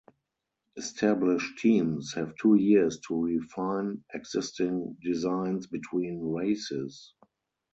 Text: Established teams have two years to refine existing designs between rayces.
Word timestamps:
Established 0.77 1.59
teams 1.59 2.15
have 2.15 2.33
two 2.41 2.55
years 2.55 2.99
to 3.01 3.23
refine 3.23 4.03
existing 4.15 4.97
designs 4.99 5.67
between 5.67 6.21
rayces. 6.33 7.11